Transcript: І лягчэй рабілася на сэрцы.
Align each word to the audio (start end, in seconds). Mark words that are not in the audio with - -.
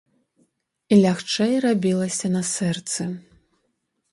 І 0.95 0.99
лягчэй 1.03 1.53
рабілася 1.65 2.27
на 2.37 2.43
сэрцы. 2.55 3.03